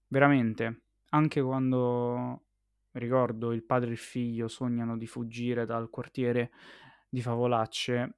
[0.07, 2.43] veramente, anche quando
[2.91, 6.51] ricordo il padre e il figlio sognano di fuggire dal quartiere
[7.09, 8.17] di Favolacce,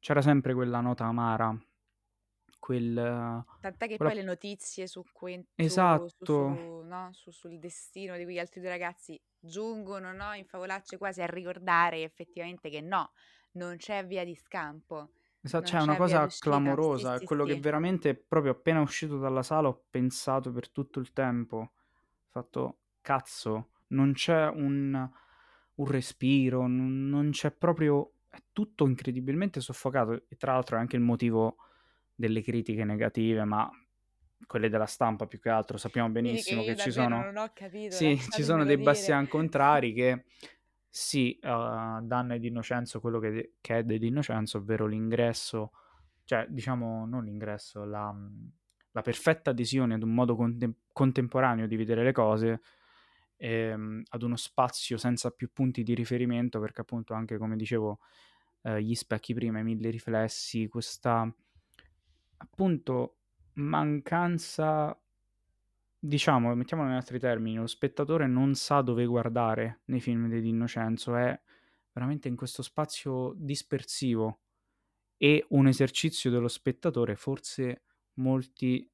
[0.00, 1.56] c'era sempre quella nota amara.
[2.58, 4.12] Quel, Tant'è che quella...
[4.12, 5.46] poi le notizie su, que...
[5.54, 6.08] esatto.
[6.08, 7.08] su, su, no?
[7.12, 10.34] su, sul destino di quegli altri due ragazzi giungono no?
[10.34, 13.12] in Favolacce quasi a ricordare effettivamente che no,
[13.52, 15.10] non c'è via di scampo.
[15.40, 17.54] Esatto, c'è una cosa clamorosa, sì, sì, quello sì.
[17.54, 21.56] che veramente proprio appena uscito dalla sala ho pensato per tutto il tempo.
[21.56, 25.10] Ho fatto cazzo, non c'è un,
[25.74, 28.14] un respiro, non, non, c'è proprio...
[28.28, 31.56] è tutto incredibilmente soffocato e tra l'altro è anche il motivo
[32.18, 33.70] delle critiche negative, ma
[34.44, 37.22] quelle della stampa più che altro, sappiamo benissimo che, che ci sono...
[37.22, 40.24] Non ho capito, sì, ci sono dei bastian contrari che
[40.88, 45.70] sì, uh, danno ad Innocenzo quello che, che è dell'Innocenzo, ovvero l'ingresso,
[46.24, 48.12] cioè diciamo non l'ingresso, la,
[48.90, 52.60] la perfetta adesione ad un modo contem- contemporaneo di vedere le cose
[53.36, 58.00] ehm, ad uno spazio senza più punti di riferimento, perché appunto anche come dicevo
[58.62, 61.32] eh, gli specchi prima, i mille riflessi, questa
[62.38, 63.18] appunto
[63.54, 64.98] mancanza
[65.98, 71.16] diciamo, mettiamolo in altri termini, lo spettatore non sa dove guardare nei film di Innocenzo,
[71.16, 71.38] è
[71.92, 74.40] veramente in questo spazio dispersivo.
[75.16, 77.82] E un esercizio dello spettatore, forse
[78.14, 78.88] molti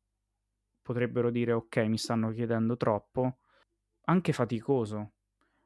[0.80, 3.38] potrebbero dire ok, mi stanno chiedendo troppo,
[4.06, 5.12] anche faticoso,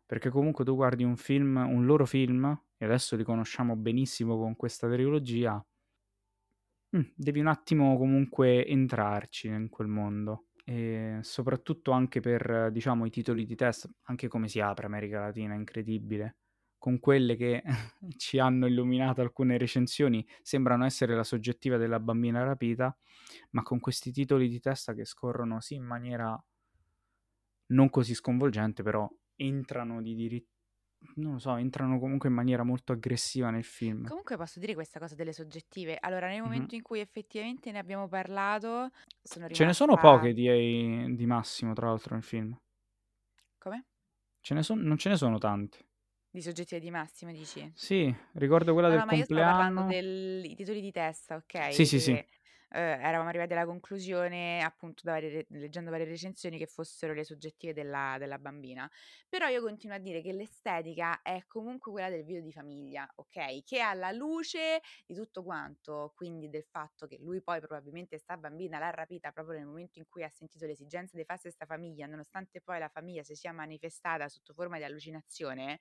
[0.05, 4.57] perché comunque tu guardi un film, un loro film, e adesso li conosciamo benissimo con
[4.57, 5.65] questa trilogia,
[6.97, 10.47] mm, devi un attimo comunque entrarci in quel mondo.
[10.65, 15.55] E soprattutto anche per, diciamo, i titoli di test, anche come si apre America Latina,
[15.55, 16.37] incredibile.
[16.77, 17.63] Con quelle che
[18.19, 22.97] ci hanno illuminato alcune recensioni, sembrano essere la soggettiva della bambina rapita,
[23.51, 26.39] ma con questi titoli di testa che scorrono sì in maniera
[27.69, 30.58] non così sconvolgente, però entrano di diritto
[31.15, 34.07] non lo so, entrano comunque in maniera molto aggressiva nel film.
[34.07, 35.97] Comunque posso dire questa cosa delle soggettive.
[36.01, 36.77] Allora, nel momento mm-hmm.
[36.77, 38.91] in cui effettivamente ne abbiamo parlato,
[39.23, 39.49] sono.
[39.49, 42.57] Ce ne sono poche di, di Massimo, tra l'altro, nel film.
[43.59, 43.87] Come?
[44.41, 45.87] Ce ne son, non ce ne sono tante.
[46.31, 47.71] Di soggettive di Massimo, dici?
[47.75, 49.53] Sì, ricordo quella no, del no, compleanno.
[49.53, 51.73] ma io sto parlando dei titoli di testa, ok?
[51.73, 52.25] Sì, sì, sì.
[52.71, 58.17] Uhm, eravamo arrivati alla conclusione, appunto, varie leggendo varie recensioni, che fossero le soggettive della
[58.19, 58.91] della bambina.
[59.29, 63.63] Però io continuo a dire che l'estetica è comunque quella del video di famiglia, okay,
[63.63, 68.79] che alla luce di tutto quanto, quindi del fatto che lui poi probabilmente 'sta bambina
[68.79, 72.61] l'ha rapita proprio nel momento in cui ha sentito l'esigenza di farsi 'sta famiglia, nonostante
[72.61, 75.79] poi la famiglia si sia manifestata sotto forma di allucinazione,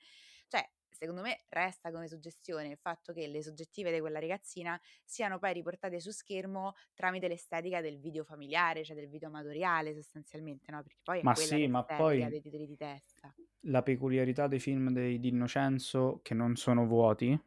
[0.48, 0.68] cioè
[0.98, 5.54] secondo me resta come suggestione il fatto che le soggettive de quella ragazzina siano poi
[5.54, 11.00] riportate su schermo tramite l'estetica del video familiare, cioè del video amatoriale sostanzialmente, no, perché
[11.04, 13.34] poi è Ma quella sì, ma poi dei titoli di testa.
[13.62, 17.40] la peculiarità dei film dei di Innocenzo che non sono vuoti,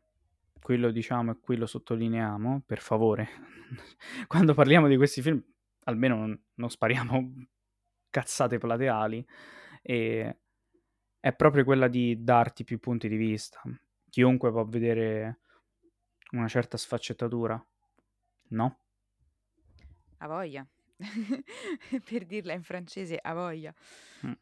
[0.61, 3.29] qui lo diciamo e qui lo sottolineiamo, per favore,
[4.29, 5.43] quando parliamo di questi film
[5.85, 7.47] almeno non non spariamo
[8.11, 9.27] cazzate plateali,
[9.83, 10.37] ehm,
[11.21, 13.61] è proprio quella di darti più punti di vista.
[14.09, 15.41] Chiunque può vedere
[16.33, 17.63] una certa sfaccettatura,
[18.49, 18.79] no?
[20.19, 20.67] Avoglia.
[22.05, 23.75] Per dirla in francese, avoglia.
[24.23, 24.33] Mh.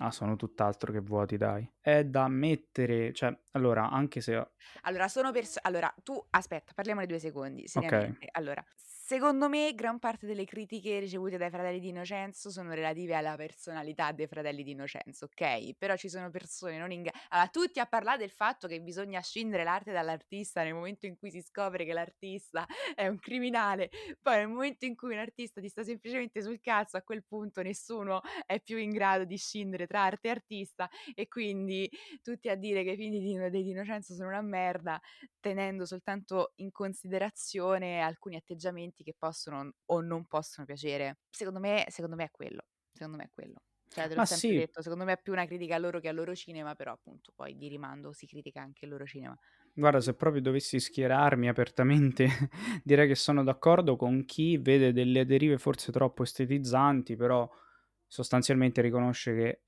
[0.00, 1.68] Ah, sono tutt'altro che vuoti dai.
[1.80, 4.36] È da ammettere cioè, allora, anche se
[4.82, 8.12] Allora sono pers allora tu aspetta, parliamone 2 secondi, Okay.
[8.12, 8.28] seriamente.
[8.32, 8.64] Allora,
[9.08, 14.12] secondo me gran parte delle critiche ricevute dai fratelli di Innocenzo sono relative alla personalità
[14.12, 17.86] dei fratelli di Innocenzo, okay, però ci sono persone non in gra allora tutti a
[17.86, 21.94] parlà del fatto che bisogna scindere l'arte dall'artista nel momento in cui si scopre che
[21.94, 23.88] l'artista è un criminale,
[24.20, 27.62] poi nel momento in cui un artista ti sta semplicemente sul cazzo, a quel punto
[27.62, 31.90] nessuno è più in grado di scindere tra arte e artista e quindi
[32.22, 35.00] tutti a dire che i film di di Innocenzo sono una merda,
[35.40, 41.18] tenendo soltanto in considerazione alcuni atteggiamenti che possono o non possono piacere.
[41.30, 43.60] Secondo me secondo me è quello, secondo me è quello.
[43.88, 44.54] Cioè te l'ho Ma sempre sì.
[44.54, 47.32] detto, secondo me è più una critica a loro che al loro cinema, però appunto
[47.34, 49.38] poi di rimando si critica anche il loro cinema.
[49.72, 52.26] Guarda, se proprio dovessi schierarmi apertamente,
[52.82, 57.48] direi che sono d'accordo con chi vede delle derive forse troppo estetizzanti, però
[58.06, 59.62] sostanzialmente riconosce che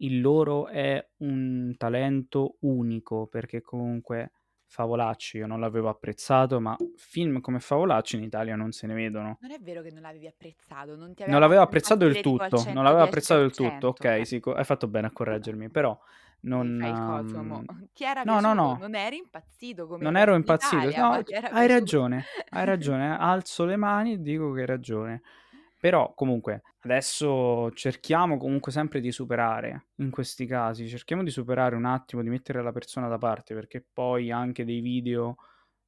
[0.00, 4.32] il loro è un talento unico, perché comunque
[4.68, 9.38] Favolacci io non l'avevo apprezzato, ma film come Favolacci in Italia non se ne vedono.
[9.40, 12.84] Non è vero che non l'avevi apprezzato, non ti Non l'avevo apprezzato del tutto, non
[12.84, 14.24] l'avevo apprezzato del 110%, tutto, okay, eh.
[14.24, 15.98] sì, hai fatto bene a correggermi, però
[16.40, 17.64] non il coso
[18.04, 18.76] era no, no, no.
[18.78, 24.12] non eri impazzito come Non ero impazzito, no, hai ragione, hai ragione, alzo le mani
[24.14, 25.22] e dico che hai ragione.
[25.78, 31.84] Però comunque adesso cerchiamo comunque sempre di superare in questi casi, cerchiamo di superare un
[31.84, 35.36] attimo, di mettere la persona da parte, perché poi anche dei video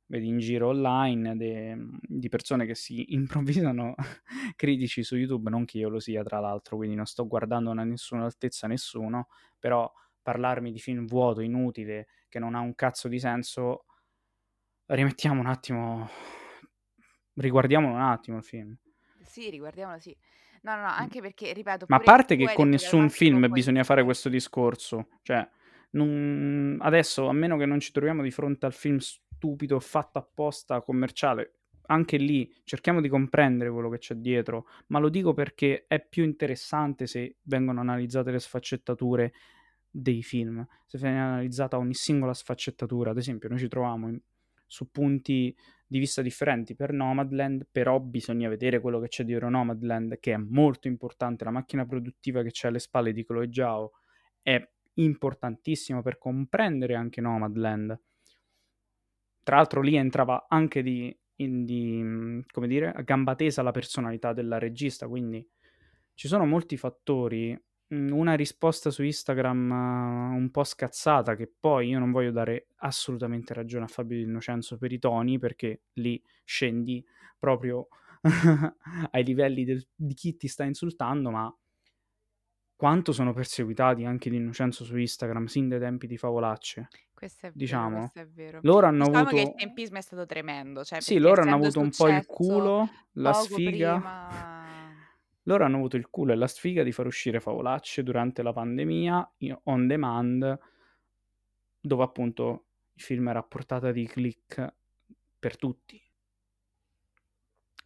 [0.06, 3.94] vedi in giro online de di persone che si improvvisano
[4.56, 7.74] critici su YouTube, non che io lo sia tra l'altro, quindi non sto guardando a
[7.74, 9.90] nessuna altezza nessuno, però
[10.22, 13.84] parlarmi di film vuoto, inutile, che non ha un cazzo di senso
[14.86, 16.08] rimettiamo un attimo
[17.34, 18.76] riguardiamolo un attimo il film.
[19.28, 20.16] Sì, riguardiamolo sì.
[20.62, 24.02] No, no, no, anche perché ripeto Ma a parte che con nessun film bisogna fare
[24.02, 25.48] questo discorso, cioè
[25.90, 30.82] non adesso a meno che non ci troviamo di fronte al film stupido, fatto apposta,
[30.82, 31.52] commerciale,
[31.86, 36.24] anche lì cerchiamo di comprendere quello che c'è dietro, ma lo dico perché è più
[36.24, 39.32] interessante se vengono analizzate le sfaccettature
[39.88, 43.10] dei film, se viene analizzata ogni singola sfaccettatura.
[43.12, 44.20] Ad esempio noi ci troviamo in
[44.66, 45.56] su punti
[45.88, 50.36] di vista differenti per Nomadland, però bisogna vedere quello che c'è dietro Nomadland, che è
[50.36, 51.44] molto importante.
[51.44, 53.92] La macchina produttiva che c'è alle spalle di Chloe Zhao
[54.42, 54.62] è
[54.94, 57.98] importantissima per comprendere anche Nomadland.
[59.42, 64.32] Tra l'altro lì entrava anche di in di come dire, a gamba tesa la personalità
[64.32, 65.46] della regista, quindi
[66.14, 67.56] ci sono molti fattori.
[67.88, 69.70] Mhmm, una risposta su Instagram
[70.34, 74.76] un po' scazzata, che poi io non voglio dare assolutamente ragione a Fabio Di Innocenzo
[74.76, 77.04] per i toni, perché lì scendi
[77.38, 77.88] proprio
[79.10, 81.54] ai livelli del di chi ti sta insultando, ma
[82.76, 87.52] quanto sono perseguitati anche Di Innocenzo su Instagram sin dai tempi di Favolacci, Questo è
[87.52, 87.96] vero, diciamo.
[87.98, 88.58] questo è vero.
[88.62, 91.80] Loro hanno Diciamo che il avuto tempismo è stato tremendo, cioè Sì, loro hanno avuto
[91.80, 94.47] un po' il culo, la sfiga prima
[95.48, 99.32] loro hanno avuto il culo e la sfiga di far uscire Favolacci durante la pandemia
[99.64, 100.58] on demand
[101.80, 104.74] dove appunto il film era a portata di click
[105.38, 106.00] per tutti.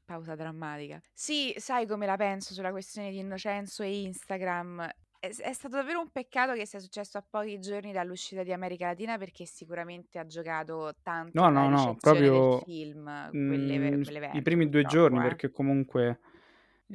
[0.04, 1.00] Pausa drammatica.
[1.12, 4.88] Sì, sai come la penso sulla questione di Innocenzo e Instagram?
[5.20, 9.18] È stato davvero un peccato che sia successo a pochi giorni dall'uscita di America Latina,
[9.18, 14.02] perché sicuramente ha giocato tanto No, no, no, ricezione del proprio, film quell'eve mhmm, i
[14.02, 15.22] quell'evento primi 2 giorni, eh.
[15.22, 16.18] perché comunque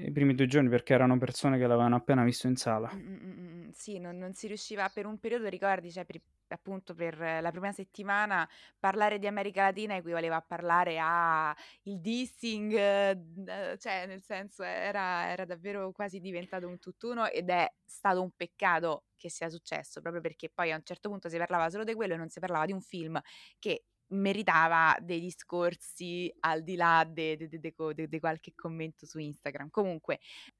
[0.01, 2.89] i primi 2 giorni perché erano persone che l'avevano appena visto in sala.
[2.89, 3.63] Mh, mh, mh.
[3.65, 7.51] mhmm, sì, non non si riusciva per un periodo ricordi, cioè per appunto per la
[7.51, 8.47] prima settimana
[8.79, 15.27] parlare di America Latina equivaleva a parlare a il dissing, d cioè nel senso era
[15.29, 20.21] era davvero quasi diventato un tutt'uno ed è stato un peccato che sia successo, proprio
[20.21, 22.65] perché poi a un certo punto si parlava solo de quello e non si parlava
[22.65, 23.19] di un film
[23.59, 29.69] che meritava dei discorsi al di là de qualche commento su Instagram.
[29.69, 30.19] Comunque,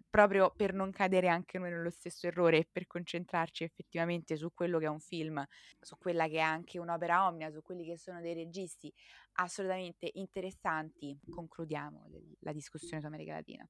[0.09, 4.80] proprio per non cadere anche noi nello stesso errore e per concentrarci effettivamente su quello
[4.80, 5.43] che è un film,
[5.80, 8.93] su quella che è anche un'opera omnia, su quelli che sono dei registi
[9.34, 12.09] assolutamente interessanti, concludiamo
[12.39, 13.67] la discussione su America Latina.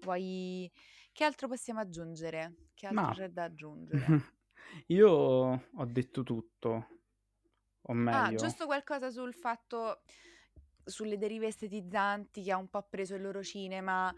[0.00, 0.70] Vuoi
[1.12, 2.70] che altro possiamo aggiungere?
[2.74, 4.04] Che altro Ma c'è da aggiungere?
[4.88, 6.88] io ho detto tutto.
[7.86, 10.02] O Ah, meglio giusto qualcosa sul fatto
[10.84, 14.14] sulle derive estetizzanti che ha un po' preso il loro cinema.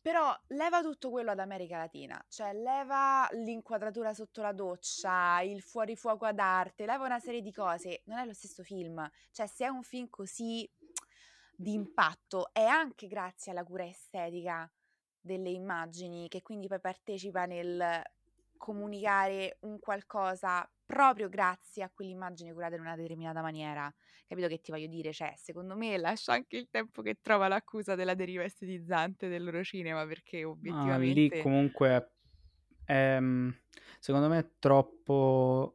[0.00, 6.24] Però leva tutto quello ad America Latina, cioè leva l'inquadratura sotto la doccia, il fuorifuoco
[6.24, 9.06] ad arte, leva una serie di cose, non è lo stesso film.
[9.32, 10.68] Cioè se è un film così
[11.54, 14.70] di impatto è anche grazie alla cura estetica
[15.20, 18.00] delle immagini che quindi poi partecipa nel
[18.56, 23.94] comunicare un qualcosa proprio grazie a quell'immagine curata in una determinata maniera.
[24.26, 25.12] Capito che ti voglio dire?
[25.12, 29.62] Cioè, secondo me lascia anche il tempo che trova l'accusa della deriva estetizzante del loro
[29.62, 32.12] cinema, perché Ma lì obiettivamente comunque,
[32.86, 33.54] ehm,
[33.98, 35.74] secondo me è troppo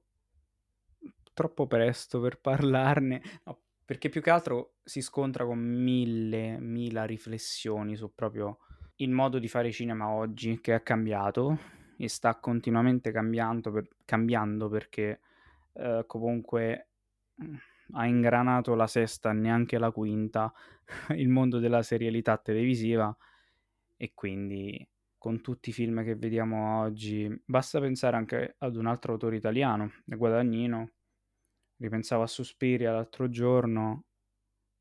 [1.31, 7.95] troppo presto per parlarne, no, perché più che altro si scontra con mille, mila riflessioni
[7.95, 8.57] su proprio
[8.97, 14.69] il modo di fare cinema oggi, che è cambiato e sta continuamente cambiando per cambiando
[14.69, 15.21] perché,
[15.73, 16.89] ehm, comunque,
[17.35, 17.57] mhmm,
[17.93, 20.51] ha ingranato la sesta, neanche la quinta,
[21.17, 23.15] il mondo della serialità televisiva
[23.97, 24.85] e quindi
[25.17, 29.91] con tutti i film che vediamo oggi basta pensare anche ad un altro autore italiano,
[30.05, 30.91] Guadagnino.
[31.77, 34.05] Ripensavo a Suspiria l'altro giorno,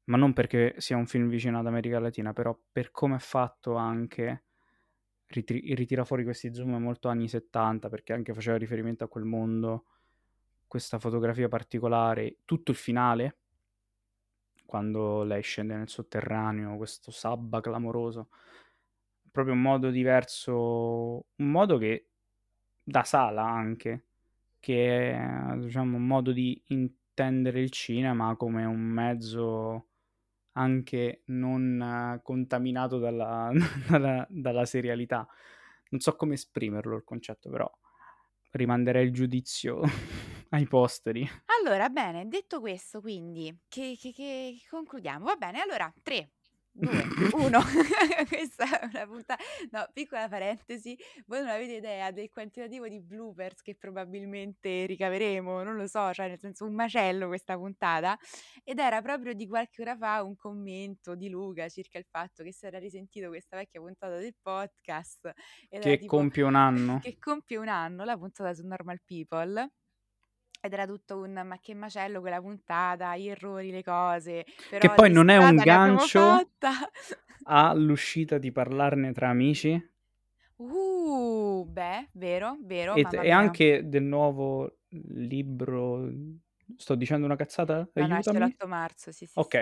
[0.05, 3.77] ma non perché sia un film vicino ad America Latina, però per come è fatto
[3.77, 4.45] anche
[5.33, 9.87] ritri ritira fuori questi zoom molto anni '70, perché anche faceva riferimento a quel mondo,
[10.69, 13.37] questa fotografia particolare, tutto il finale
[14.65, 18.29] quando lei scende nel sotterraneo, questo sabba clamoroso,
[19.31, 22.09] proprio un modo diverso un modo che
[22.83, 24.07] da sala anche,
[24.61, 29.89] che è diciamo un modo di intendere il cinema come un mezzo
[30.53, 33.51] anche non contaminato dalla
[33.89, 35.27] dalla dalla serialità.
[35.91, 37.71] Non so come esprimerlo il concetto, però
[38.53, 39.83] rimanderei il giudizio
[40.51, 41.29] ai posteri.
[41.61, 45.25] Allora bene, detto questo quindi, che che che concludiamo?
[45.25, 46.31] Va bene, allora 3,
[46.75, 47.61] 2, 1
[48.29, 49.37] questa è una punta
[49.71, 50.97] no, piccola parentesi,
[51.27, 56.29] voi non avete idea del quantitativo di bloopers che probabilmente ricaveremo, non lo so, cioè
[56.29, 58.19] nel senso un macello questa puntata,
[58.65, 62.53] ed era proprio di qualche ora fa un commento di Luca circa il fatto che
[62.53, 65.33] si era risentito questa vecchia puntata del podcast
[65.69, 66.99] Che tipo compie un anno.
[67.03, 69.71] che compie un anno, la puntata su Normal People
[70.63, 74.45] ed era tutto un: "Ma che macello quella puntata, gli errori, le cose,
[74.81, 76.71] Che però poi di non è un gancio fatta."
[77.45, 79.81] all'uscita di Parlarne tra amici?
[80.59, 86.11] Uh, beh, vero, vero, E e anche del nuovo libro
[86.77, 87.89] sto dicendo una cazzata?
[87.97, 88.39] No, no, esce Aiutami.
[88.39, 89.59] l'8 marzo, sì, sì, sì.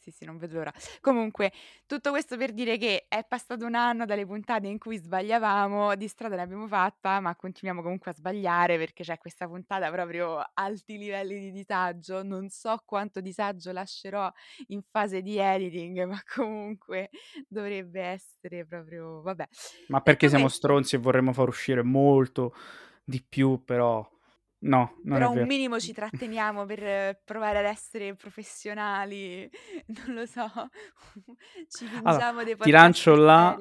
[0.00, 0.72] Sì, sì, non vedo l'ora.
[1.00, 1.52] Comunque,
[1.84, 6.06] tutto questo per dire che è passato un anno dalle puntate in cui sbagliavamo, di
[6.06, 10.98] strada ne abbiamo fatta, ma continuiamo comunque a sbagliare perché c'è questa puntata proprio alti
[10.98, 12.22] livelli di disagio.
[12.22, 14.30] Non so quanto disagio lascerò
[14.68, 17.10] in fase di editing, ma comunque
[17.48, 19.46] dovrebbe essere proprio vabbè.
[19.88, 22.54] Ma perché siamo stronzi e vorremmo far uscire molto
[23.02, 24.08] di più, però
[24.60, 25.46] no, non è Però un vero.
[25.46, 29.48] minimo ci tratteniamo per provare ad essere professionali,
[30.06, 30.44] non lo so,
[31.68, 33.56] ci Allora, fingiamo dei ti lancio là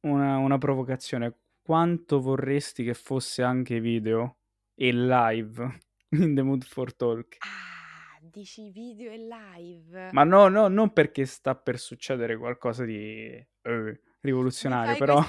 [0.00, 4.38] una una provocazione: quanto vorresti che fosse anche video
[4.74, 5.78] e live
[6.10, 7.36] in The Mood for Talk?
[7.38, 10.10] Ah, dici video e live?
[10.12, 15.24] Ma no, no, non perché sta per succedere qualcosa di, Mi rivoluzionario, però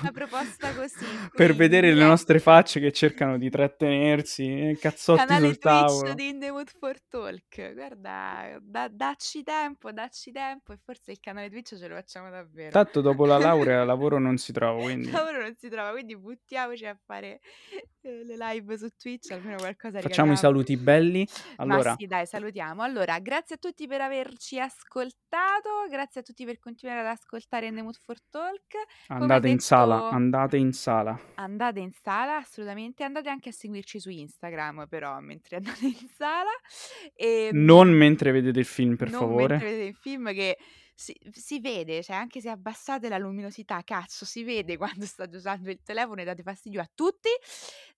[0.75, 5.75] così, per vedere le nostre facce che cercano di trattenersi, e cazzotti Canale sul Twitch
[5.75, 6.13] tavolo.
[6.13, 7.73] di In The Mood for Talk.
[7.73, 12.71] Guarda, da dacci tempo, dacci tempo e forse il canale Twitch ce lo facciamo davvero.
[12.71, 16.85] Tanto dopo la laurea lavoro non si trova, quindi Lavoro non si trova, quindi buttiamoci
[16.85, 17.39] a fare,
[18.01, 21.27] ehm, le live su Twitch, almeno qualcosa Facciamo i ricavia saluti belli.
[21.57, 22.81] Ma Allora sì dai, salutiamo.
[22.81, 27.75] Allora, grazie a tutti per averci ascoltato, grazie a tutti per continuare ad ascoltare In
[27.75, 28.73] The Mood for Talk.
[29.07, 31.19] Andate in sala, andate in sala.
[31.35, 33.03] Andate in sala, assolutamente.
[33.03, 36.51] Andate anche a seguirci su Instagram, però, mentre andate in sala.
[37.15, 39.47] E, ehm, non mentre vedete il film, per non favore.
[39.47, 40.57] mentre vedete il film che
[40.93, 45.69] si, si, vede, cioè anche se abbassate la luminosità, cazzo, si vede quando state usando
[45.69, 47.29] il telefono e date fastidio a tutti.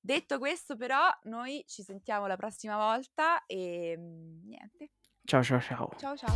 [0.01, 4.89] Detto questo, però, noi ci sentiamo la prossima volta e niente.
[5.23, 5.91] Ciao ciao ciao.
[5.97, 6.35] Ciao ciao.